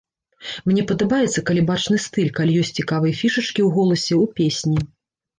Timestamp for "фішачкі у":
3.19-3.69